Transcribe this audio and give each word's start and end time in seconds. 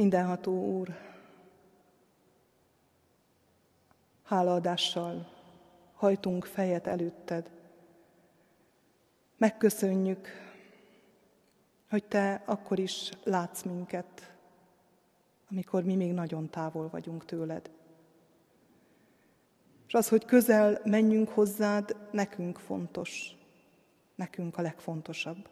Mindenható 0.00 0.78
Úr, 0.78 0.96
hálaadással 4.22 5.32
hajtunk 5.94 6.44
fejet 6.44 6.86
előtted. 6.86 7.50
Megköszönjük, 9.36 10.28
hogy 11.88 12.04
Te 12.04 12.42
akkor 12.46 12.78
is 12.78 13.10
látsz 13.24 13.62
minket, 13.62 14.32
amikor 15.50 15.84
mi 15.84 15.94
még 15.94 16.12
nagyon 16.12 16.50
távol 16.50 16.88
vagyunk 16.88 17.24
tőled. 17.24 17.70
És 19.86 19.94
az, 19.94 20.08
hogy 20.08 20.24
közel 20.24 20.80
menjünk 20.84 21.28
hozzád, 21.28 21.96
nekünk 22.10 22.58
fontos, 22.58 23.36
nekünk 24.14 24.58
a 24.58 24.62
legfontosabb. 24.62 25.48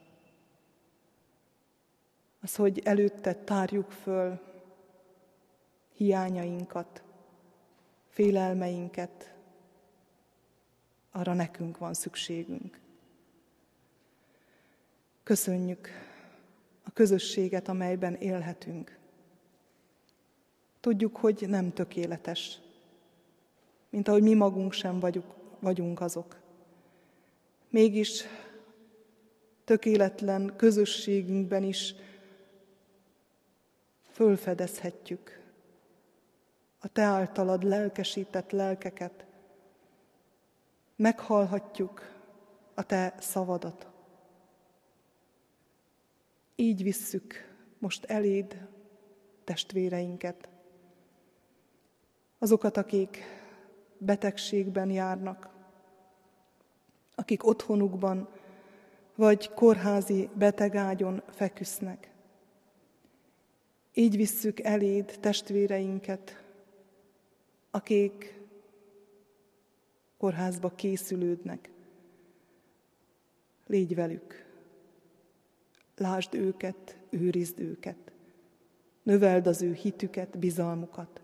Az, 2.41 2.57
hogy 2.57 2.81
előtte 2.85 3.35
tárjuk 3.35 3.91
föl 3.91 4.48
hiányainkat, 5.99 7.03
félelmeinket, 8.09 9.35
arra 11.11 11.35
nekünk 11.35 11.79
van 11.79 11.95
szükségünk. 11.95 12.81
Köszönjük 15.23 15.89
a 16.83 16.91
közösséget, 16.91 17.69
amelyben 17.69 18.15
élhetünk. 18.15 18.99
Tudjuk, 20.81 21.17
hogy 21.17 21.45
nem 21.49 21.73
tökéletes, 21.73 22.59
mint 23.91 24.09
ahogy 24.09 24.23
mi 24.23 24.35
magunk 24.35 24.73
sem 24.73 25.01
vagyunk, 25.01 25.35
vagyunk 25.61 26.01
azok. 26.01 26.41
Mégis 27.71 28.25
tökéletlen 29.65 30.53
közösségünkben 30.57 31.63
is 31.63 31.95
fölfedezhetjük 34.11 35.39
a 36.79 36.89
Te 36.89 37.03
általad 37.03 37.63
lelkesített 37.63 38.51
lelkeket, 38.51 39.27
meghallhatjuk 40.97 42.01
a 42.75 42.83
Te 42.83 43.15
szavadat. 43.19 43.87
Így 46.57 46.83
visszük 46.83 47.55
most 47.79 48.05
eléd 48.05 48.69
testvéreinket, 49.45 50.49
azokat, 52.39 52.77
akik 52.77 53.19
betegségben 53.99 54.91
járnak, 54.91 55.49
akik 57.15 57.47
otthonukban 57.47 58.29
vagy 59.15 59.49
kórházi 59.55 60.29
betegágyon 60.35 61.23
feküsznek. 61.31 62.11
Így 63.95 64.17
visszük 64.17 64.61
eléd 64.61 65.19
testvéreinket, 65.21 66.45
akik 67.71 68.41
kórházba 70.19 70.69
készülődnek. 70.69 71.71
Légy 73.67 73.95
velük, 73.95 74.47
lásd 75.97 76.35
őket, 76.35 76.99
őrizd 77.11 77.61
őket, 77.61 78.13
növeld 79.03 79.47
az 79.47 79.63
ő 79.63 79.73
hitüket, 79.73 80.39
bizalmukat. 80.39 81.21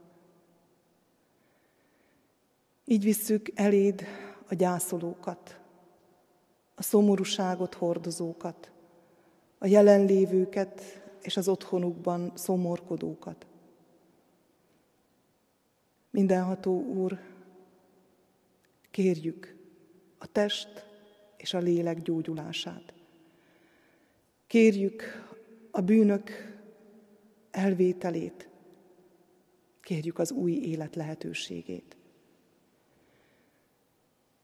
Így 2.84 3.03
visszük 3.03 3.50
eléd 3.55 4.05
a 4.48 4.55
gyászolókat, 4.55 5.59
a 6.75 6.83
szomorúságot 6.83 7.75
hordozókat, 7.75 8.70
a 9.59 9.67
jelenlévőket 9.67 11.03
és 11.22 11.37
az 11.37 11.49
otthonukban 11.49 12.32
szomorkodókat. 12.34 13.47
Mindenható 16.14 16.82
Úr, 16.82 17.20
kérjük 18.91 19.56
a 20.19 20.26
test 20.26 20.86
és 21.36 21.54
a 21.54 21.58
lélek 21.58 22.02
gyógyulását. 22.02 22.94
Kérjük 24.47 25.02
a 25.70 25.80
bűnök 25.80 26.30
elvételét, 27.50 28.48
kérjük 29.80 30.19
az 30.19 30.30
új 30.32 30.52
élet 30.52 30.94
lehetőségét. 30.94 31.97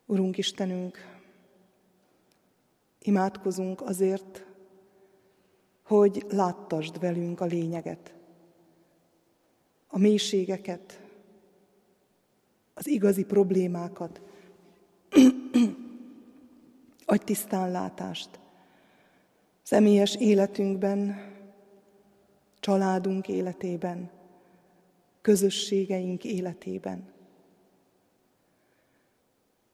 Urunk 0.07 0.39
Istenünk, 0.39 0.99
imádkozunk 2.99 3.81
azért, 3.81 4.47
hogy 5.83 6.27
láttasd 6.29 7.01
velünk 7.01 7.41
a 7.41 7.45
lényeget, 7.45 8.15
a 9.87 9.99
mélységeket, 9.99 11.09
az 12.75 12.87
igazi 12.89 13.25
problémákat, 13.25 14.21
adj 17.05 17.25
tisztánlátást 17.25 18.41
személyes 19.63 20.17
életünkben, 20.17 21.29
családunk 22.61 23.29
életében, 23.29 24.11
közösségeink 25.21 26.25
életében. 26.25 27.09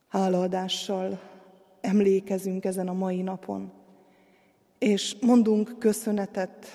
Hálaadással 0.08 1.20
emlékezünk 1.80 2.64
ezen 2.64 2.88
a 2.88 2.92
mai 2.92 3.22
napon, 3.22 3.72
és 4.78 5.16
mondunk 5.20 5.78
köszönetet 5.78 6.66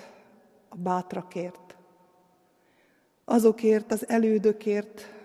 a 0.70 0.76
bátrakért, 0.76 1.78
azokért, 3.26 3.92
az 3.92 4.10
elődökért, 4.10 5.21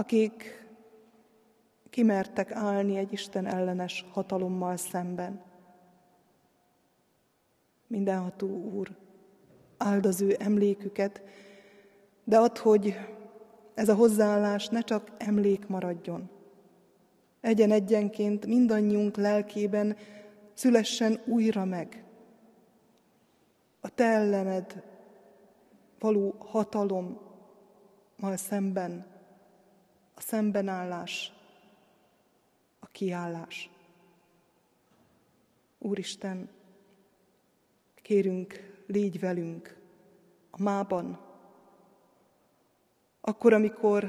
akik 0.00 0.64
kimertek 1.90 2.52
állni 2.52 2.96
egy 2.96 3.12
Isten 3.12 3.46
ellenes 3.46 4.04
hatalommal 4.12 4.76
szemben. 4.76 5.42
Mindenható 7.86 8.48
Úr, 8.48 8.96
áld 9.76 10.06
az 10.06 10.20
ő 10.20 10.36
emléküket, 10.38 11.22
de 12.24 12.38
add, 12.38 12.58
hogy 12.58 12.94
ez 13.74 13.88
a 13.88 13.94
hozzáállás 13.94 14.68
ne 14.68 14.80
csak 14.80 15.10
emlék 15.18 15.66
maradjon. 15.66 16.30
Egyen 17.40 17.70
egyenként 17.70 18.46
mindannyiunk 18.46 19.16
lelkében 19.16 19.96
szülessen 20.54 21.20
újra 21.26 21.64
meg 21.64 22.04
a 23.80 23.88
te 23.88 24.04
ellened 24.04 24.82
való 25.98 26.34
hatalommal 26.38 27.16
szemben, 28.36 29.09
a 30.20 30.22
szembenállás, 30.22 31.32
a 32.80 32.86
kiállás. 32.86 33.70
Úristen, 35.78 36.48
kérünk, 37.94 38.74
légy 38.86 39.20
velünk 39.20 39.76
a 40.50 40.62
mában, 40.62 41.20
akkor, 43.20 43.52
amikor 43.52 44.08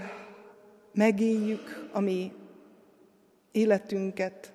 megéljük 0.94 1.89
a 1.94 1.99
mi 1.99 2.33
életünket, 3.51 4.53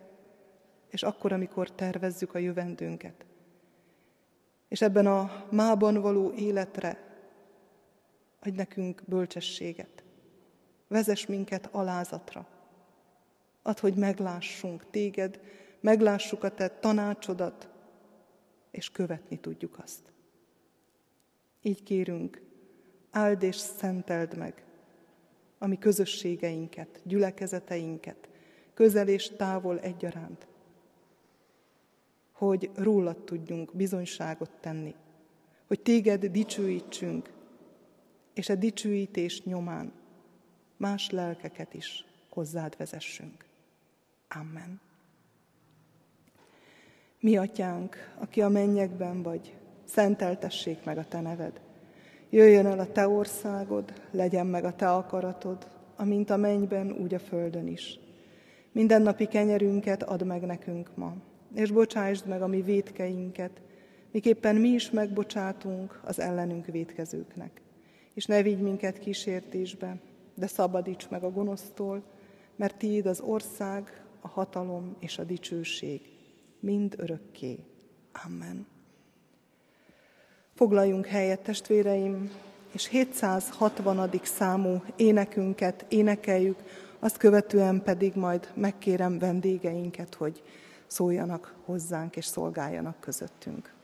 és 0.88 1.02
akkor, 1.02 1.32
amikor 1.32 1.70
tervezzük 1.70 2.34
a 2.34 2.38
jövendőnket. 2.38 3.26
És 4.68 4.80
ebben 4.80 5.06
a 5.06 5.46
mában 5.50 6.00
való 6.00 6.32
életre 6.32 7.18
adj 8.40 8.56
nekünk 8.56 9.02
bölcsességet. 9.06 10.05
Vezess 10.88 11.26
minket 11.26 11.68
alázatra. 11.72 12.46
Add, 13.62 13.80
hogy 13.80 13.94
meglássunk 13.94 14.90
téged, 14.90 15.40
meglássuk 15.80 16.44
a 16.44 16.54
te 16.54 16.68
tanácsodat, 16.68 17.68
és 18.70 18.90
követni 18.90 19.38
tudjuk 19.38 19.78
azt. 19.82 20.12
Így 21.62 21.82
kérünk, 21.82 22.42
áld 23.10 23.42
és 23.42 23.56
szenteld 23.56 24.36
meg 24.36 24.64
a 25.58 25.66
mi 25.66 25.78
közösségeinket, 25.78 27.00
gyülekezeteinket, 27.02 28.28
közel 28.74 29.08
és 29.08 29.28
távol 29.36 29.80
egyaránt, 29.80 30.46
hogy 32.32 32.70
rólad 32.74 33.24
tudjunk 33.24 33.76
bizonyságot 33.76 34.50
tenni, 34.60 34.94
hogy 35.66 35.80
téged 35.80 36.26
dicsőítsünk, 36.26 37.32
és 38.34 38.48
a 38.48 38.54
dicsőítés 38.54 39.42
nyomán 39.42 39.92
más 40.76 41.10
lelkeket 41.10 41.74
is 41.74 42.04
hozzád 42.28 42.76
vezessünk. 42.76 43.44
Amen. 44.28 44.80
Mi 47.20 47.36
atyánk, 47.36 48.14
aki 48.18 48.42
a 48.42 48.48
mennyekben 48.48 49.22
vagy, 49.22 49.54
szenteltessék 49.84 50.84
meg 50.84 50.98
a 50.98 51.04
te 51.04 51.20
neved. 51.20 51.60
Jöjjön 52.30 52.66
el 52.66 52.78
a 52.78 52.92
te 52.92 53.08
országod, 53.08 53.92
legyen 54.10 54.46
meg 54.46 54.64
a 54.64 54.74
te 54.74 54.90
akaratod, 54.90 55.68
amint 55.96 56.30
a 56.30 56.36
mennyben, 56.36 56.92
úgy 56.92 57.14
a 57.14 57.18
földön 57.18 57.66
is. 57.66 57.98
Mindennapi 58.72 59.26
kenyerünket 59.26 60.02
add 60.02 60.24
meg 60.24 60.42
nekünk 60.42 60.96
ma, 60.96 61.16
és 61.54 61.70
bocsásd 61.70 62.26
meg 62.26 62.42
a 62.42 62.46
mi 62.46 62.62
védkeinket, 62.62 63.60
miképpen 64.10 64.56
mi 64.56 64.68
is 64.68 64.90
megbocsátunk 64.90 66.00
az 66.04 66.20
ellenünk 66.20 66.66
védkezőknek. 66.66 67.60
És 68.14 68.24
ne 68.24 68.42
vigy 68.42 68.60
minket 68.60 68.98
kísértésbe, 68.98 69.96
de 70.36 70.46
szabadíts 70.46 71.08
meg 71.08 71.22
a 71.22 71.30
gonosztól, 71.30 72.02
mert 72.56 72.76
tiéd 72.76 73.06
az 73.06 73.20
ország, 73.20 74.04
a 74.20 74.28
hatalom 74.28 74.96
és 74.98 75.18
a 75.18 75.24
dicsőség, 75.24 76.00
mind 76.60 76.94
örökké. 76.98 77.64
Amen. 78.24 78.66
Foglaljunk 80.54 81.06
helyet, 81.06 81.40
testvéreim, 81.40 82.30
és 82.72 82.88
760. 82.88 84.10
számú 84.22 84.82
énekünket 84.96 85.84
énekeljük, 85.88 86.62
azt 86.98 87.16
követően 87.16 87.82
pedig 87.82 88.14
majd 88.14 88.52
megkérem 88.54 89.18
vendégeinket, 89.18 90.14
hogy 90.14 90.42
szóljanak 90.86 91.54
hozzánk 91.64 92.16
és 92.16 92.24
szolgáljanak 92.24 93.00
közöttünk. 93.00 93.75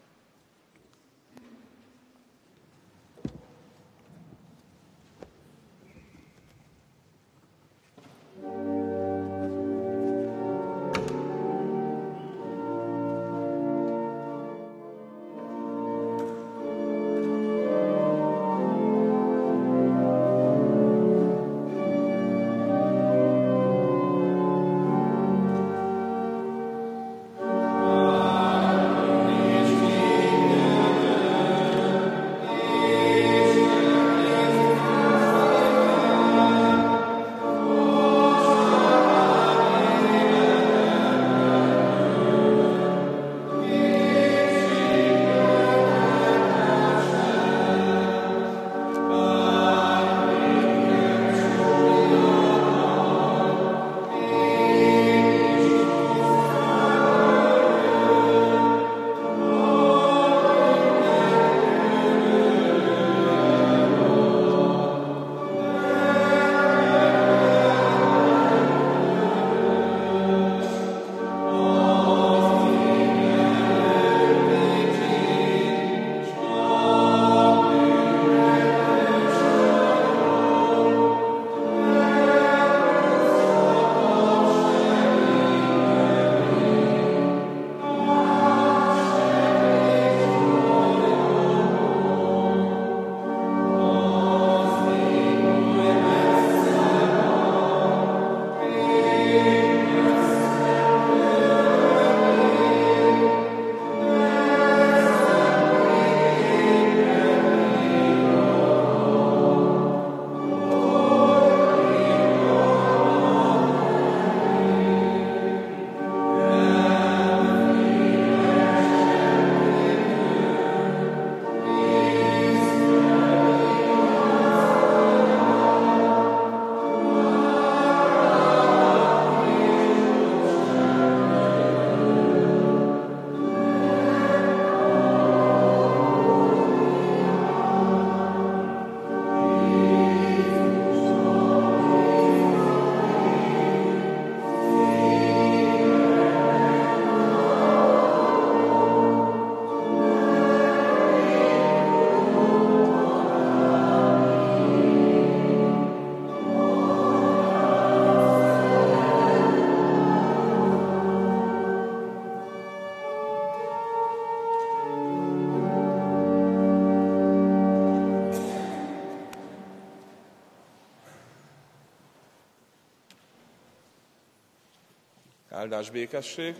Áldás, 175.62 175.90
békesség. 175.90 176.54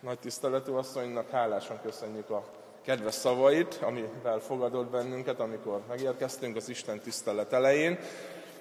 Nagy 0.00 0.18
tiszteletű 0.18 0.72
asszonynak 0.72 1.30
hálásan 1.30 1.80
köszönjük 1.82 2.30
a 2.30 2.44
kedves 2.84 3.14
szavait, 3.14 3.78
amivel 3.82 4.38
fogadott 4.38 4.90
bennünket, 4.90 5.40
amikor 5.40 5.80
megérkeztünk 5.88 6.56
az 6.56 6.68
Isten 6.68 7.00
tisztelet 7.00 7.52
elején. 7.52 7.98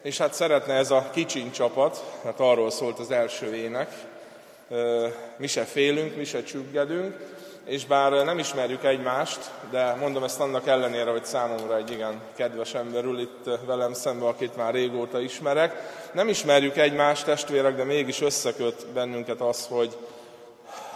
És 0.02 0.18
hát 0.18 0.34
szeretne 0.34 0.74
ez 0.74 0.92
a 0.92 1.10
kicsiny 1.14 1.52
csapat, 1.52 2.20
mert 2.24 2.40
arról 2.40 2.72
szólt 2.72 3.00
az 3.00 3.12
első 3.12 3.56
ének, 3.56 3.92
mi 5.38 5.48
se 5.48 5.64
félünk, 5.64 6.16
mi 6.16 6.24
se 6.24 6.44
csüggedünk, 6.44 7.35
és 7.66 7.86
bár 7.86 8.12
nem 8.12 8.40
ismerjük 8.40 8.84
egymást, 8.84 9.52
de 9.72 9.96
mondom 10.00 10.24
ezt 10.24 10.40
annak 10.40 10.68
ellenére, 10.68 11.12
hogy 11.12 11.26
számomra 11.26 11.78
egy 11.78 11.92
igen 11.92 12.22
kedves 12.36 12.74
ember 12.74 13.04
ül 13.04 13.20
itt 13.20 13.50
velem 13.66 13.94
szembe, 13.94 14.26
akit 14.26 14.56
már 14.56 14.74
régóta 14.74 15.20
ismerek. 15.20 15.74
Nem 16.14 16.28
ismerjük 16.28 16.78
egymást, 16.78 17.26
testvérek, 17.26 17.76
de 17.76 17.84
mégis 17.84 18.22
összeköt 18.22 18.88
bennünket 18.94 19.42
az, 19.42 19.68
hogy 19.68 19.98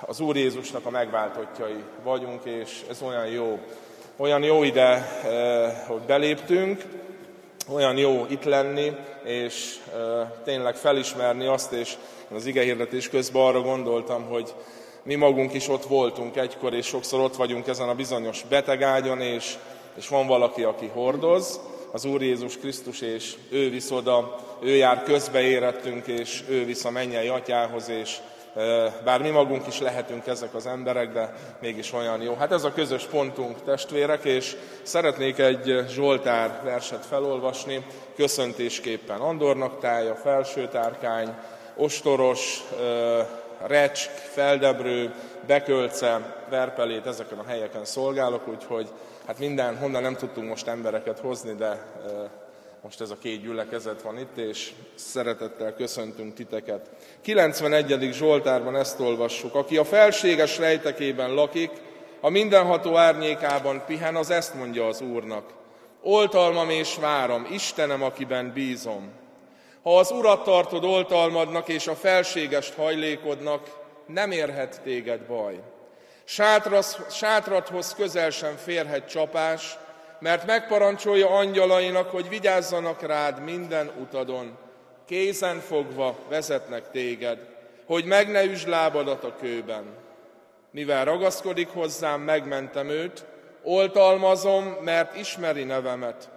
az 0.01 0.19
Úr 0.19 0.35
Jézusnak 0.35 0.85
a 0.85 0.89
megváltottjai 0.89 1.83
vagyunk, 2.03 2.43
és 2.43 2.81
ez 2.89 3.01
olyan 3.01 3.27
jó. 3.27 3.59
Olyan 4.17 4.43
jó 4.43 4.63
ide, 4.63 5.19
hogy 5.87 6.01
beléptünk, 6.01 6.83
olyan 7.73 7.97
jó 7.97 8.25
itt 8.29 8.43
lenni, 8.43 8.95
és 9.23 9.75
tényleg 10.43 10.75
felismerni 10.75 11.45
azt, 11.45 11.71
és 11.71 11.95
az 12.35 12.45
igehirdetés 12.45 13.09
közben 13.09 13.41
arra 13.41 13.61
gondoltam, 13.61 14.23
hogy 14.23 14.53
mi 15.09 15.15
magunk 15.15 15.53
is 15.53 15.67
ott 15.67 15.85
voltunk 15.85 16.35
egykor, 16.35 16.73
és 16.73 16.85
sokszor 16.85 17.19
ott 17.19 17.35
vagyunk 17.35 17.67
ezen 17.67 17.89
a 17.89 17.95
bizonyos 17.95 18.43
betegágyon, 18.49 19.21
és, 19.21 19.57
és 19.95 20.07
van 20.07 20.27
valaki, 20.27 20.63
aki 20.63 20.87
hordoz, 20.93 21.59
az 21.91 22.05
Úr 22.05 22.21
Jézus 22.21 22.57
Krisztus, 22.57 23.01
és 23.01 23.35
ő 23.51 23.69
visz 23.69 23.91
oda, 23.91 24.35
ő 24.61 24.75
jár 24.75 25.03
közbe 25.03 25.41
érettünk, 25.41 26.07
és 26.07 26.43
ő 26.49 26.65
visz 26.65 26.85
a 26.85 26.89
mennyei 26.89 27.27
atyához, 27.27 27.89
és 27.89 28.17
bár 29.03 29.21
mi 29.21 29.29
magunk 29.29 29.67
is 29.67 29.79
lehetünk 29.79 30.27
ezek 30.27 30.55
az 30.55 30.65
emberek, 30.65 31.11
de 31.13 31.33
mégis 31.61 31.93
olyan 31.93 32.21
jó. 32.21 32.35
Hát 32.35 32.51
ez 32.51 32.63
a 32.63 32.73
közös 32.73 33.03
pontunk, 33.03 33.63
testvérek, 33.63 34.23
és 34.23 34.55
szeretnék 34.83 35.37
egy 35.37 35.85
Zsoltár 35.87 36.61
verset 36.63 37.05
felolvasni, 37.05 37.85
köszöntésképpen 38.15 39.19
Andornak 39.19 39.79
tája, 39.79 40.15
felső 40.15 40.67
tárkány, 40.67 41.33
ostoros, 41.75 42.63
Recsk, 43.67 44.09
Feldebrő, 44.09 45.13
Bekölce, 45.47 46.43
Verpelét, 46.49 47.05
ezeken 47.05 47.37
a 47.37 47.47
helyeken 47.47 47.85
szolgálok, 47.85 48.47
úgyhogy 48.47 48.87
hát 49.25 49.39
minden, 49.39 49.77
honnan 49.77 50.01
nem 50.01 50.15
tudtunk 50.15 50.49
most 50.49 50.67
embereket 50.67 51.19
hozni, 51.19 51.53
de 51.53 51.85
most 52.81 53.01
ez 53.01 53.09
a 53.09 53.17
két 53.17 53.41
gyülekezet 53.41 54.01
van 54.01 54.17
itt, 54.17 54.37
és 54.37 54.73
szeretettel 54.95 55.73
köszöntünk 55.73 56.33
titeket. 56.33 56.89
91. 57.21 58.09
Zsoltárban 58.11 58.75
ezt 58.75 58.99
olvassuk. 58.99 59.55
Aki 59.55 59.77
a 59.77 59.83
felséges 59.83 60.57
rejtekében 60.57 61.33
lakik, 61.33 61.71
a 62.21 62.29
mindenható 62.29 62.97
árnyékában 62.97 63.83
pihen, 63.85 64.15
az 64.15 64.29
ezt 64.29 64.53
mondja 64.53 64.87
az 64.87 65.01
Úrnak. 65.01 65.43
Oltalmam 66.01 66.69
és 66.69 66.95
várom, 66.95 67.47
Istenem, 67.51 68.03
akiben 68.03 68.51
bízom. 68.53 69.11
Ha 69.83 69.97
az 69.97 70.11
Urat 70.11 70.43
tartod 70.43 70.83
oltalmadnak 70.83 71.67
és 71.67 71.87
a 71.87 71.95
felségest 71.95 72.73
hajlékodnak, 72.73 73.77
nem 74.05 74.31
érhet 74.31 74.81
téged 74.83 75.21
baj. 75.21 75.59
Sátrathoz 77.09 77.93
közel 77.93 78.29
sem 78.29 78.55
férhet 78.55 79.09
csapás, 79.09 79.77
mert 80.19 80.45
megparancsolja 80.45 81.29
angyalainak, 81.29 82.09
hogy 82.09 82.29
vigyázzanak 82.29 83.01
rád 83.01 83.43
minden 83.43 83.91
utadon. 84.01 84.57
Kézen 85.05 85.59
fogva 85.59 86.15
vezetnek 86.29 86.91
téged, 86.91 87.47
hogy 87.85 88.05
meg 88.05 88.31
ne 88.31 88.43
üsd 88.43 88.67
lábadat 88.67 89.23
a 89.23 89.35
kőben. 89.39 89.85
Mivel 90.71 91.05
ragaszkodik 91.05 91.67
hozzám, 91.67 92.21
megmentem 92.21 92.89
őt, 92.89 93.25
oltalmazom, 93.63 94.63
mert 94.63 95.15
ismeri 95.15 95.63
nevemet. 95.63 96.29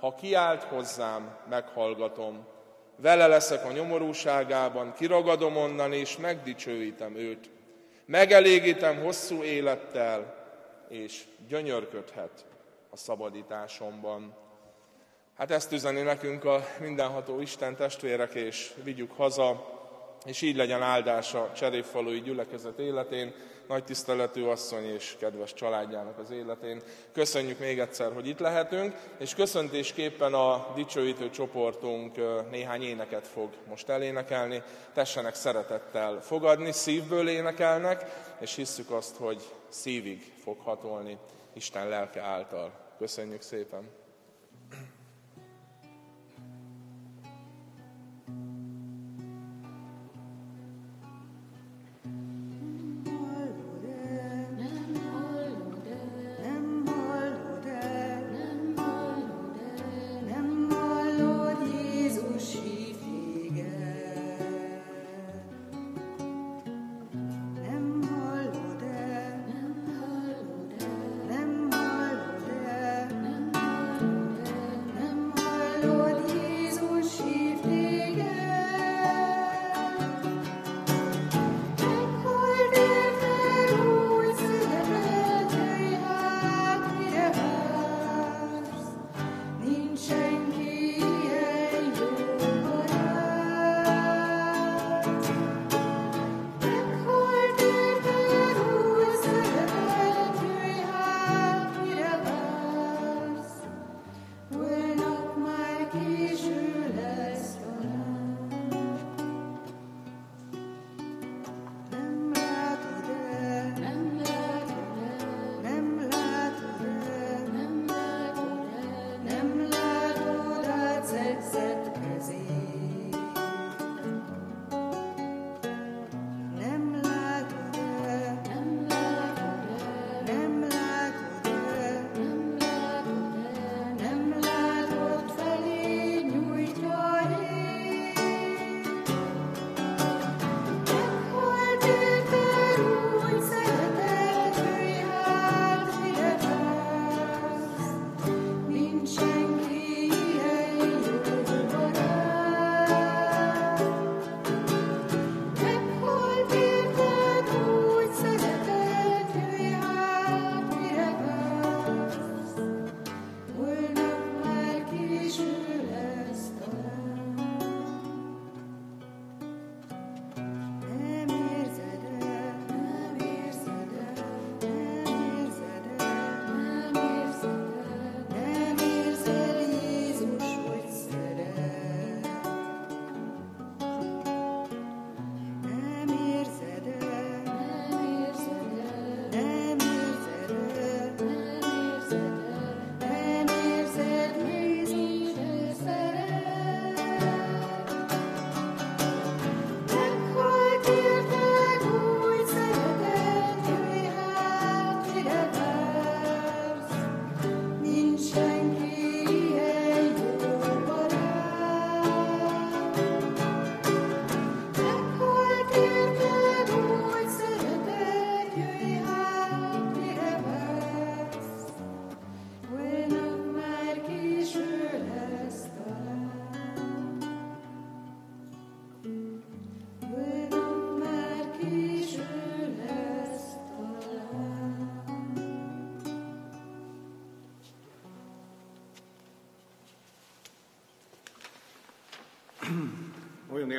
Ha 0.00 0.14
kiált 0.14 0.62
hozzám, 0.62 1.36
meghallgatom. 1.50 2.46
Vele 2.96 3.26
leszek 3.26 3.64
a 3.64 3.72
nyomorúságában, 3.72 4.92
kiragadom 4.92 5.56
onnan, 5.56 5.92
és 5.92 6.16
megdicsőítem 6.16 7.16
őt. 7.16 7.50
Megelégítem 8.04 9.00
hosszú 9.02 9.42
élettel, 9.42 10.44
és 10.88 11.24
gyönyörködhet 11.48 12.44
a 12.90 12.96
szabadításomban. 12.96 14.34
Hát 15.36 15.50
ezt 15.50 15.72
üzeni 15.72 16.00
nekünk 16.00 16.44
a 16.44 16.64
mindenható 16.80 17.40
Isten 17.40 17.76
testvérek, 17.76 18.34
és 18.34 18.72
vigyük 18.82 19.12
haza, 19.12 19.74
és 20.24 20.42
így 20.42 20.56
legyen 20.56 20.82
áldása 20.82 21.52
Cserépfalui 21.56 22.20
gyülekezet 22.20 22.78
életén, 22.78 23.34
nagy 23.68 23.84
tiszteletű 23.84 24.44
asszony 24.44 24.84
és 24.84 25.16
kedves 25.18 25.54
családjának 25.54 26.18
az 26.18 26.30
életén. 26.30 26.82
Köszönjük 27.12 27.58
még 27.58 27.78
egyszer, 27.78 28.12
hogy 28.12 28.26
itt 28.26 28.38
lehetünk, 28.38 28.94
és 29.18 29.34
köszöntésképpen 29.34 30.34
a 30.34 30.72
dicsőítő 30.74 31.30
csoportunk 31.30 32.16
néhány 32.50 32.82
éneket 32.82 33.26
fog 33.26 33.50
most 33.68 33.88
elénekelni. 33.88 34.62
Tessenek 34.92 35.34
szeretettel 35.34 36.20
fogadni, 36.22 36.72
szívből 36.72 37.28
énekelnek, 37.28 38.04
és 38.40 38.54
hisszük 38.54 38.90
azt, 38.90 39.16
hogy 39.16 39.42
szívig 39.68 40.32
fog 40.42 40.60
hatolni 40.60 41.18
Isten 41.54 41.88
lelke 41.88 42.22
által. 42.22 42.72
Köszönjük 42.98 43.42
szépen! 43.42 44.05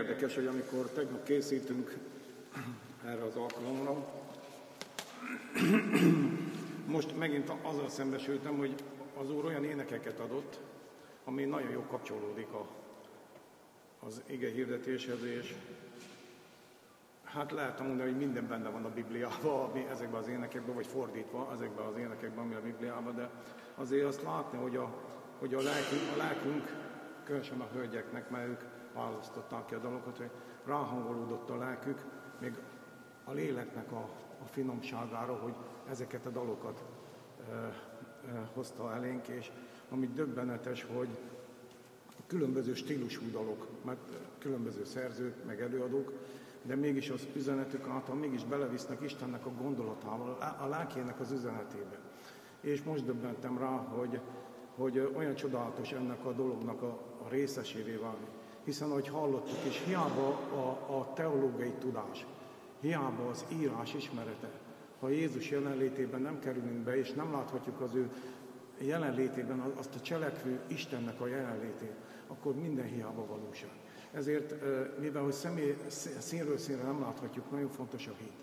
Érdekes, 0.08 0.36
hogy 0.36 0.46
amikor 0.46 0.90
tegnap 0.90 1.24
készítünk 1.24 1.98
erre 3.06 3.24
az 3.24 3.36
alkalomra, 3.36 4.06
most 6.96 7.18
megint 7.18 7.52
azzal 7.62 7.90
szembesültem, 7.90 8.58
hogy 8.58 8.76
az 9.18 9.32
Úr 9.32 9.46
olyan 9.46 9.64
énekeket 9.64 10.20
adott, 10.20 10.60
ami 11.24 11.44
nagyon 11.44 11.70
jó 11.70 11.82
kapcsolódik 11.82 12.48
a, 12.54 12.68
az 14.00 14.22
ige 14.26 14.52
hirdetéshez, 14.52 15.24
és 15.24 15.56
Hát 17.24 17.52
lehet 17.52 17.80
mondani, 17.80 18.10
hogy 18.10 18.20
minden 18.20 18.48
benne 18.48 18.70
van 18.70 18.86
a 18.86 18.94
Bibliában, 18.94 19.70
ami 19.70 19.88
ezekben 19.92 20.22
az 20.22 20.28
énekekben, 20.28 20.76
vagy 20.76 20.88
fordítva 20.88 21.52
ezekben 21.54 21.86
az 21.86 21.98
énekekben, 21.98 22.44
ami 22.44 22.54
a 22.54 22.62
Bibliában, 22.62 23.16
de 23.16 23.30
azért 23.76 24.06
azt 24.06 24.24
látni, 24.24 24.58
hogy 24.58 24.76
a, 24.76 24.94
hogy 25.40 25.54
a 25.54 25.62
lelkünk, 25.62 26.02
a 26.14 26.18
lelkünk, 26.18 26.76
különösen 27.24 27.62
a 27.62 27.70
hölgyeknek, 27.74 28.30
mert 28.30 28.48
ők 28.48 28.77
választották 28.98 29.66
ki 29.66 29.74
a 29.74 29.80
dolgokat, 29.80 30.18
hogy 30.18 30.30
ráhangolódott 30.66 31.50
a 31.50 31.58
lelkük, 31.58 32.06
még 32.40 32.58
a 33.24 33.32
léleknek 33.32 33.92
a, 33.92 34.10
a 34.44 34.46
finomságára, 34.46 35.34
hogy 35.34 35.54
ezeket 35.90 36.26
a 36.26 36.30
dalokat 36.30 36.84
e, 37.50 37.54
e, 37.54 37.74
hozta 38.54 38.94
elénk, 38.94 39.28
és 39.28 39.52
ami 39.90 40.08
döbbenetes, 40.08 40.86
hogy 40.96 41.10
különböző 42.28 42.74
stílusú 42.74 43.32
dalok, 43.32 43.68
mert 43.86 44.12
különböző 44.40 44.86
szerzők, 44.86 45.46
meg 45.46 45.62
előadók, 45.62 46.14
de 46.62 46.76
mégis 46.76 47.10
az 47.10 47.28
üzenetük 47.36 47.88
által 47.88 48.16
mégis 48.16 48.44
belevisznek 48.44 49.02
Istennek 49.02 49.46
a 49.46 49.52
gondolatával, 49.62 50.38
a 50.60 50.68
lelkének 50.68 51.20
az 51.20 51.32
üzenetébe. 51.32 52.00
És 52.62 52.84
most 52.84 53.06
döbbentem 53.06 53.58
rá, 53.58 53.70
hogy, 53.70 54.20
hogy 54.76 55.12
olyan 55.16 55.36
csodálatos 55.36 55.92
ennek 55.92 56.26
a 56.26 56.32
dolognak 56.32 56.82
a, 56.82 57.00
a 57.26 57.30
részesévé 57.30 57.96
válni. 57.96 58.28
Hiszen, 58.68 58.90
ahogy 58.90 59.08
hallottuk 59.08 59.66
is, 59.68 59.84
hiába 59.86 60.28
a, 60.54 60.98
a 60.98 61.14
teológiai 61.14 61.74
tudás, 61.80 62.26
hiába 62.80 63.30
az 63.30 63.46
írás 63.60 63.94
ismerete, 63.94 64.50
ha 65.00 65.10
Jézus 65.10 65.50
jelenlétében 65.50 66.22
nem 66.22 66.40
kerülünk 66.40 66.84
be, 66.84 66.98
és 66.98 67.12
nem 67.12 67.32
láthatjuk 67.32 67.82
az 67.82 67.96
ő 67.96 68.10
jelenlétében 68.78 69.60
azt 69.60 69.96
a 69.96 70.02
cselekvő 70.02 70.60
Istennek 70.68 71.22
a 71.22 71.28
jelenlétét, 71.28 71.94
akkor 72.28 72.56
minden 72.56 72.86
hiába 72.86 73.26
valóság. 73.26 73.70
Ezért, 74.12 74.56
mivel 75.00 75.24
hogy 75.24 75.34
személy, 75.34 75.78
színről 76.20 76.58
színre 76.58 76.84
nem 76.84 77.02
láthatjuk, 77.02 77.52
nagyon 77.52 77.70
fontos 77.70 78.08
a 78.08 78.16
hit, 78.18 78.38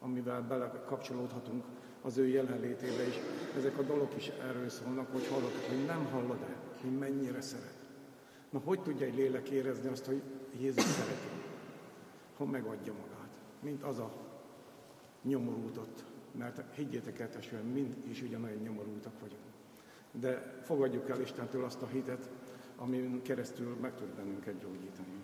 amivel 0.00 0.42
belekapcsolódhatunk 0.42 1.64
az 2.02 2.16
ő 2.18 2.26
jelenlétébe 2.26 3.06
is. 3.08 3.14
Ezek 3.56 3.78
a 3.78 3.82
dolgok 3.82 4.16
is 4.16 4.28
erről 4.28 4.68
szólnak, 4.68 5.12
hogy 5.12 5.26
hallod, 5.26 5.52
hogy 5.68 5.84
nem 5.86 6.04
hallod-e, 6.12 6.56
hogy 6.80 6.98
mennyire 6.98 7.40
szeret. 7.40 7.83
Na, 8.54 8.60
hogy 8.64 8.82
tudja 8.82 9.06
egy 9.06 9.14
lélek 9.14 9.48
érezni 9.48 9.88
azt, 9.88 10.04
hogy 10.04 10.22
Jézus 10.58 10.84
szereti? 10.84 11.26
Ha 12.36 12.44
megadja 12.44 12.92
magát, 12.92 13.30
mint 13.60 13.82
az 13.82 13.98
a 13.98 14.12
nyomorútott. 15.22 16.04
Mert 16.38 16.74
higgyétek 16.74 17.18
el, 17.18 17.30
testvérem, 17.30 17.66
mind 17.66 17.96
is 18.08 18.22
ugyanolyan 18.22 18.58
nyomorultak 18.58 19.20
vagyunk. 19.20 19.42
De 20.10 20.60
fogadjuk 20.62 21.08
el 21.08 21.20
Istentől 21.20 21.64
azt 21.64 21.82
a 21.82 21.86
hitet, 21.86 22.30
amin 22.76 23.22
keresztül 23.22 23.76
meg 23.80 23.94
tud 23.94 24.08
bennünket 24.08 24.60
gyógyítani. 24.60 25.22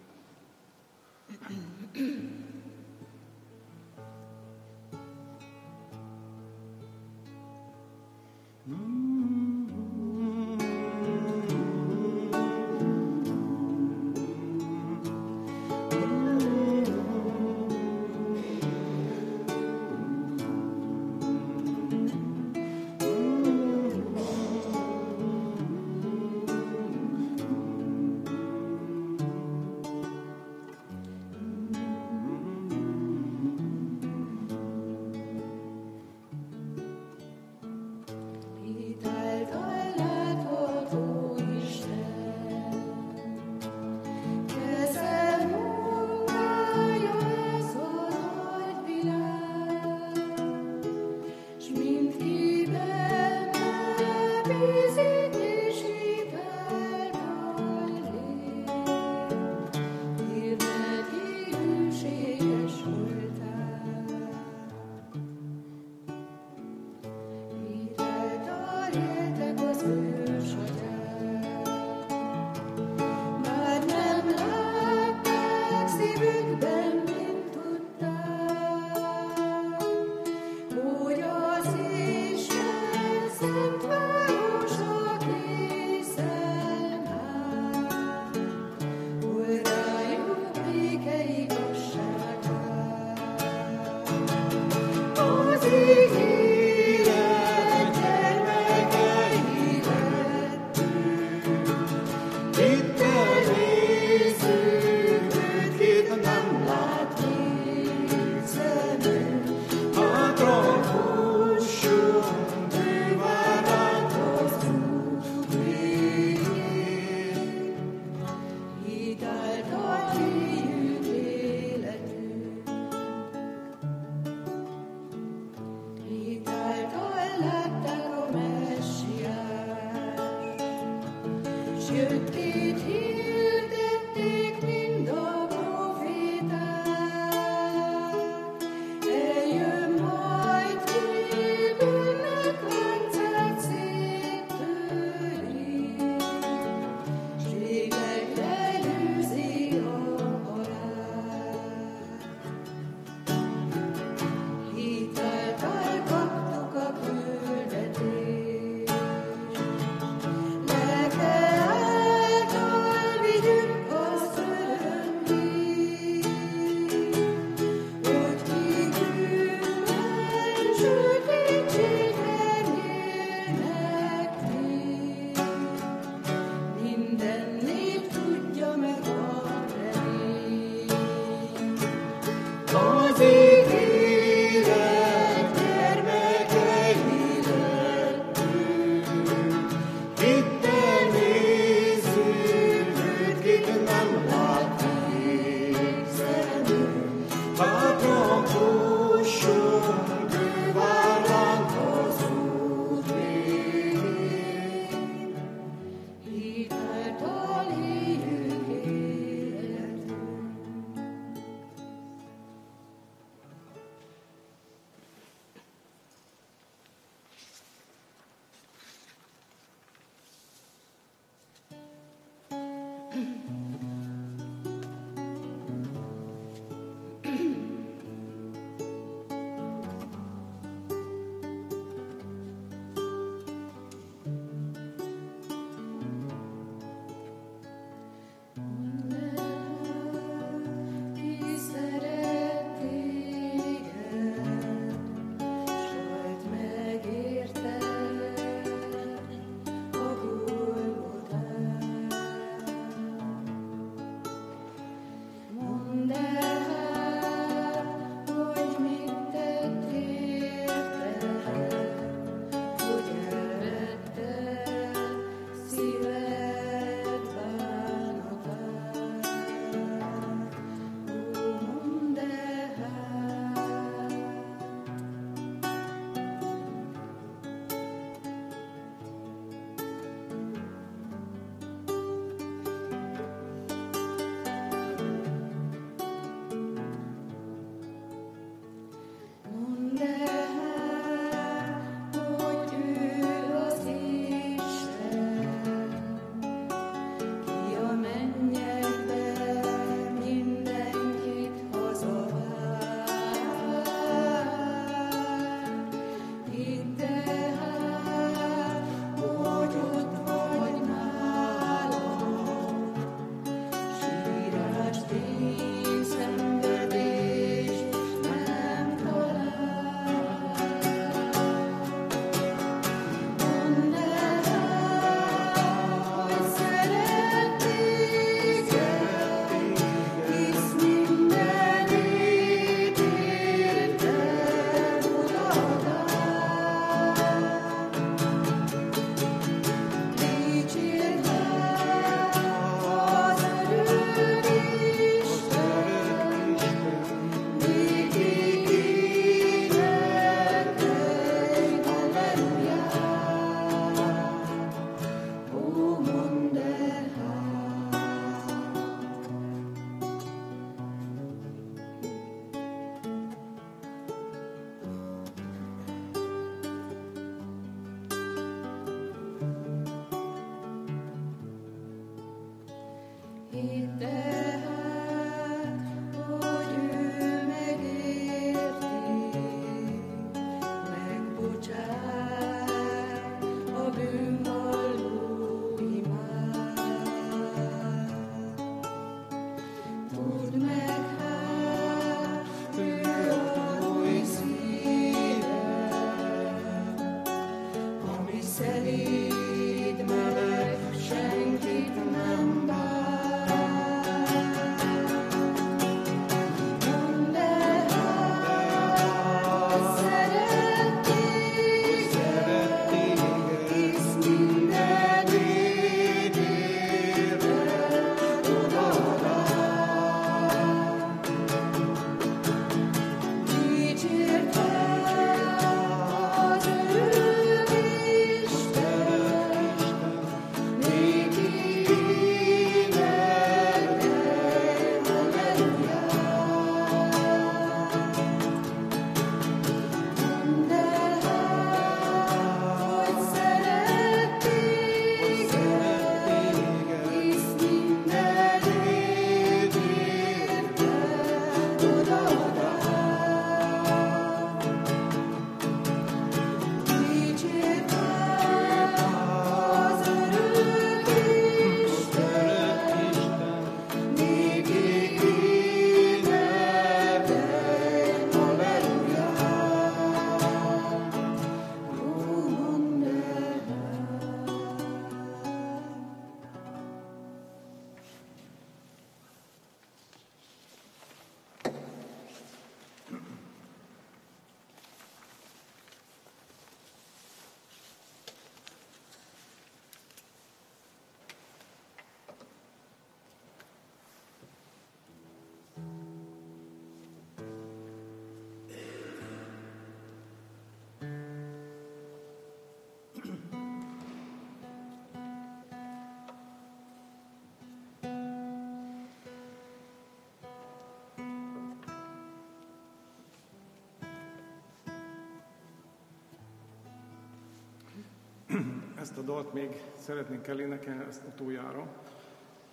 Ezt 519.00 519.18
a 519.18 519.22
dalt 519.22 519.52
még 519.52 519.82
szeretnénk 519.98 520.46
elénekelni, 520.46 521.04
ezt 521.08 521.22
utoljára. 521.26 521.86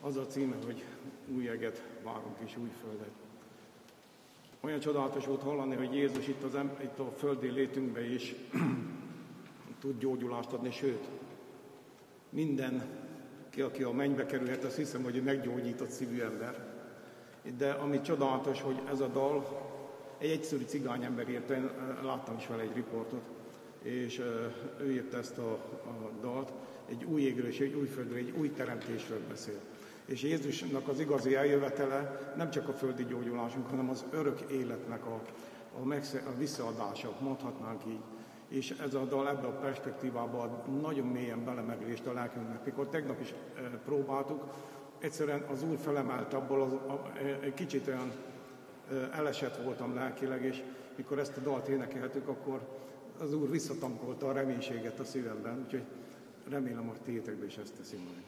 Az 0.01 0.17
a 0.17 0.25
címe, 0.25 0.55
hogy 0.65 0.83
új 1.35 1.47
eget 1.49 1.83
várunk 2.03 2.35
és 2.45 2.57
új 2.57 2.71
földet. 2.81 3.11
Olyan 4.59 4.79
csodálatos 4.79 5.25
volt 5.25 5.41
hallani, 5.41 5.75
hogy 5.75 5.93
Jézus 5.93 6.27
itt, 6.27 6.43
az, 6.43 6.57
itt 6.81 6.99
a 6.99 7.11
földi 7.17 7.49
létünkbe 7.49 8.13
is 8.13 8.35
tud 9.81 9.99
gyógyulást 9.99 10.51
adni, 10.51 10.71
sőt, 10.71 11.07
minden, 12.29 12.83
ki, 13.49 13.61
aki 13.61 13.83
a 13.83 13.91
mennybe 13.91 14.25
kerülhet, 14.25 14.63
azt 14.63 14.77
hiszem, 14.77 15.03
hogy 15.03 15.23
meggyógyított 15.23 15.89
szívű 15.89 16.21
ember. 16.21 16.75
De 17.57 17.71
ami 17.71 18.01
csodálatos, 18.01 18.61
hogy 18.61 18.81
ez 18.89 18.99
a 18.99 19.07
dal 19.07 19.65
egy 20.17 20.29
egyszerű 20.29 20.63
cigány 20.63 21.03
ember 21.03 21.29
írta, 21.29 21.53
én 21.53 21.69
láttam 22.03 22.35
is 22.37 22.47
vele 22.47 22.61
egy 22.61 22.75
riportot, 22.75 23.21
és 23.87 24.21
ő 24.79 24.91
írta 24.91 25.17
ezt 25.17 25.37
a, 25.37 25.51
a 25.51 26.11
dalt, 26.21 26.53
egy 26.89 27.03
új 27.03 27.21
égről 27.21 27.47
és 27.47 27.59
egy 27.59 27.73
új 27.73 27.87
földről, 27.87 28.17
egy 28.17 28.33
új 28.37 28.51
teremtésről 28.51 29.21
beszél. 29.29 29.59
És 30.05 30.21
Jézusnak 30.23 30.87
az 30.87 30.99
igazi 30.99 31.35
eljövetele 31.35 32.33
nem 32.37 32.49
csak 32.49 32.67
a 32.67 32.73
földi 32.73 33.05
gyógyulásunk, 33.05 33.69
hanem 33.69 33.89
az 33.89 34.05
örök 34.11 34.41
életnek 34.51 35.05
a, 35.05 35.21
a, 35.81 35.85
megsze, 35.85 36.23
a 36.25 36.37
visszaadása, 36.37 37.17
mondhatnánk 37.19 37.81
így. 37.87 38.01
És 38.47 38.75
ez 38.83 38.93
a 38.93 39.03
dal 39.03 39.29
ebbe 39.29 39.47
a 39.47 39.59
perspektívába 39.59 40.63
nagyon 40.81 41.07
mélyen 41.07 41.45
belemeglést 41.45 42.05
a 42.05 42.13
lelkünknek. 42.13 42.65
Mikor 42.65 42.87
tegnap 42.87 43.21
is 43.21 43.33
e, 43.55 43.61
próbáltuk, 43.85 44.43
egyszerűen 44.99 45.41
az 45.41 45.63
Úr 45.63 45.77
felemelt 45.77 46.33
abból, 46.33 46.61
az, 46.61 46.73
a, 46.73 47.11
egy 47.41 47.53
kicsit 47.53 47.87
olyan 47.87 48.11
e, 48.91 49.09
elesett 49.17 49.63
voltam 49.63 49.95
lelkileg, 49.95 50.43
és 50.43 50.63
mikor 50.95 51.19
ezt 51.19 51.37
a 51.37 51.41
dalt 51.41 51.67
énekeltük, 51.67 52.27
akkor 52.27 52.59
az 53.19 53.33
Úr 53.33 53.49
visszatankolta 53.49 54.27
a 54.27 54.31
reménységet 54.31 54.99
a 54.99 55.03
szívemben, 55.03 55.63
úgyhogy 55.65 55.83
remélem, 56.49 56.87
hogy 56.87 57.01
tétekben 57.01 57.47
is 57.47 57.57
ezt 57.57 57.73
teszi 57.73 57.95
majd. 57.95 58.25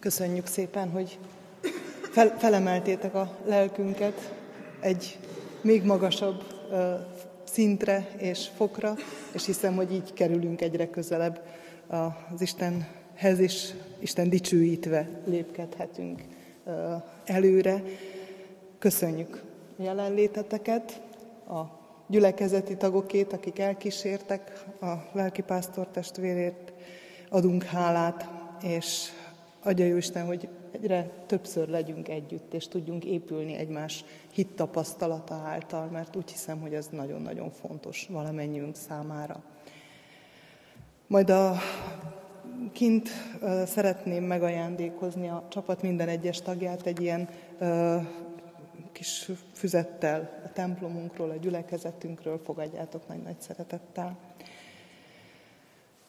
Köszönjük 0.00 0.46
szépen, 0.46 0.90
hogy 0.90 1.18
fel, 2.10 2.38
felemeltétek 2.38 3.14
a 3.14 3.38
lelkünket 3.44 4.32
egy 4.80 5.18
még 5.60 5.84
magasabb 5.84 6.42
uh, 6.70 6.78
szintre 7.44 8.08
és 8.16 8.48
fokra, 8.56 8.94
és 9.32 9.46
hiszem, 9.46 9.74
hogy 9.74 9.92
így 9.92 10.12
kerülünk 10.12 10.60
egyre 10.60 10.90
közelebb 10.90 11.42
az 12.32 12.40
Istenhez, 12.40 13.38
és 13.38 13.70
Isten 13.98 14.28
dicsőítve 14.28 15.08
lépkedhetünk 15.24 16.22
uh, 16.64 16.74
előre. 17.24 17.82
Köszönjük 18.78 19.42
jelenléteteket, 19.76 21.00
a 21.48 21.62
gyülekezeti 22.06 22.76
tagokét, 22.76 23.32
akik 23.32 23.58
elkísértek 23.58 24.64
a 24.80 24.92
lelkipásztor 25.12 25.86
testvérért, 25.88 26.72
adunk 27.28 27.62
hálát, 27.62 28.28
és 28.62 29.08
Adja 29.62 29.86
jó 29.86 29.96
Isten, 29.96 30.26
hogy 30.26 30.48
egyre 30.70 31.10
többször 31.26 31.68
legyünk 31.68 32.08
együtt, 32.08 32.54
és 32.54 32.68
tudjunk 32.68 33.04
épülni 33.04 33.54
egymás 33.54 34.04
hit 34.32 34.48
tapasztalata 34.48 35.34
által, 35.34 35.86
mert 35.86 36.16
úgy 36.16 36.30
hiszem, 36.30 36.60
hogy 36.60 36.74
ez 36.74 36.88
nagyon-nagyon 36.90 37.50
fontos 37.50 38.06
valamennyiünk 38.10 38.76
számára. 38.76 39.42
Majd 41.06 41.30
a 41.30 41.56
kint 42.72 43.08
szeretném 43.66 44.24
megajándékozni 44.24 45.28
a 45.28 45.46
csapat 45.48 45.82
minden 45.82 46.08
egyes 46.08 46.42
tagját 46.42 46.86
egy 46.86 47.00
ilyen 47.00 47.28
kis 48.92 49.30
füzettel 49.52 50.40
a 50.44 50.52
templomunkról, 50.52 51.30
a 51.30 51.36
gyülekezetünkről 51.36 52.40
fogadjátok 52.44 53.08
nagy-nagy 53.08 53.40
szeretettel. 53.40 54.18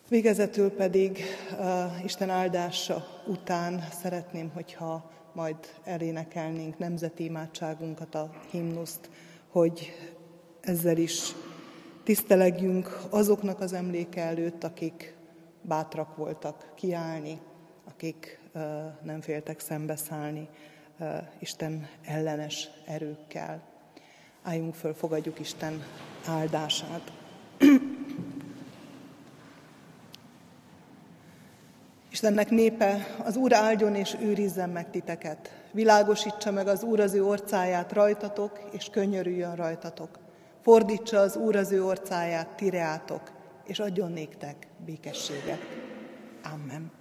Végezetül 0.09 0.71
pedig 0.71 1.19
uh, 1.59 2.03
Isten 2.03 2.29
áldása 2.29 3.05
után 3.27 3.87
szeretném, 4.01 4.51
hogyha 4.53 5.11
majd 5.33 5.55
elénekelnénk 5.83 6.77
nemzeti 6.77 7.23
imádságunkat, 7.23 8.15
a 8.15 8.29
himnuszt, 8.51 9.09
hogy 9.51 9.91
ezzel 10.61 10.97
is 10.97 11.35
tisztelegjünk 12.03 13.01
azoknak 13.09 13.59
az 13.59 13.73
emléke 13.73 14.21
előtt, 14.21 14.63
akik 14.63 15.15
bátrak 15.61 16.15
voltak 16.15 16.71
kiállni, 16.75 17.39
akik 17.87 18.39
nem 19.03 19.21
féltek 19.21 19.59
szembeszállni 19.59 20.47
Isten 21.39 21.87
ellenes 22.05 22.69
erőkkel. 22.85 23.61
Álljunk 24.43 24.73
föl, 24.73 24.93
fogadjuk 24.93 25.39
Isten 25.39 25.83
áldását. 26.25 27.11
Istennek 32.21 32.49
népe, 32.49 33.15
az 33.23 33.35
Úr 33.35 33.53
áldjon 33.53 33.95
és 33.95 34.15
őrizzen 34.21 34.69
meg 34.69 34.89
titeket. 34.89 35.63
Világosítsa 35.71 36.51
meg 36.51 36.67
az 36.67 36.83
Úr 36.83 36.99
az 36.99 37.13
ő 37.13 37.23
orcáját 37.25 37.91
rajtatok, 37.91 38.59
és 38.71 38.89
könyörüljön 38.91 39.55
rajtatok. 39.55 40.19
Fordítsa 40.61 41.19
az 41.19 41.35
Úr 41.35 41.55
az 41.55 41.71
ő 41.71 41.85
orcáját 41.85 42.47
tireátok, 42.47 43.31
és 43.65 43.79
adjon 43.79 44.11
néktek 44.11 44.67
békességet. 44.85 45.59
Amen. 46.53 46.98